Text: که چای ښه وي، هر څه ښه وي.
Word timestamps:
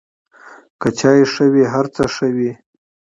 که 0.81 0.87
چای 0.99 1.21
ښه 1.33 1.45
وي، 1.53 1.63
هر 1.73 1.85
څه 1.95 2.03
ښه 2.15 2.27
وي. 2.35 2.51